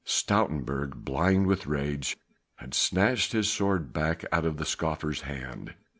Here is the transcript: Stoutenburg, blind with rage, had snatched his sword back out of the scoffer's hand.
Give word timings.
Stoutenburg, 0.03 1.05
blind 1.05 1.45
with 1.45 1.67
rage, 1.67 2.17
had 2.55 2.73
snatched 2.73 3.33
his 3.33 3.51
sword 3.51 3.93
back 3.93 4.25
out 4.31 4.45
of 4.47 4.57
the 4.57 4.65
scoffer's 4.65 5.21
hand. 5.21 5.75